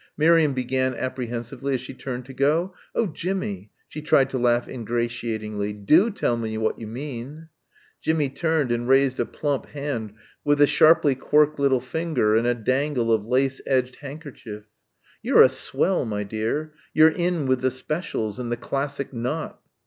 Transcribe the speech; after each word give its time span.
Miriam 0.17 0.53
began 0.55 0.95
apprehensively 0.95 1.75
as 1.75 1.81
she 1.81 1.93
turned 1.93 2.25
to 2.25 2.33
go. 2.33 2.73
"Oh, 2.95 3.05
Jimmie" 3.05 3.69
she 3.87 4.01
tried 4.01 4.31
to 4.31 4.39
laugh 4.39 4.67
ingratiatingly. 4.67 5.73
"Do 5.73 6.09
tell 6.09 6.37
me 6.37 6.57
what 6.57 6.79
you 6.79 6.87
mean?" 6.87 7.49
Jimmie 8.01 8.29
turned 8.31 8.71
and 8.71 8.87
raised 8.87 9.19
a 9.19 9.27
plump 9.27 9.67
hand 9.67 10.13
with 10.43 10.59
a 10.59 10.65
sharply 10.65 11.13
quirked 11.13 11.59
little 11.59 11.79
finger 11.79 12.35
and 12.35 12.47
a 12.47 12.55
dangle 12.55 13.13
of 13.13 13.27
lace 13.27 13.61
edged 13.67 13.97
handkerchief. 13.97 14.63
"You're 15.21 15.43
a 15.43 15.49
swell, 15.49 16.03
my 16.05 16.23
dear. 16.23 16.73
You're 16.95 17.09
in 17.09 17.45
with 17.45 17.61
the 17.61 17.69
specials 17.69 18.39
and 18.39 18.51
the 18.51 18.57
classic 18.57 19.13
knot." 19.13 19.59